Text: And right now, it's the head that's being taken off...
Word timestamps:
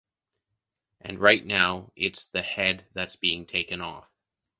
And 1.01 1.19
right 1.19 1.45
now, 1.45 1.91
it's 1.95 2.25
the 2.25 2.41
head 2.41 2.87
that's 2.95 3.15
being 3.17 3.45
taken 3.45 3.81
off... 3.81 4.11